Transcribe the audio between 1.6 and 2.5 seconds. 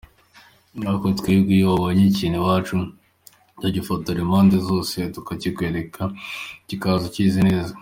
wabonye ikintu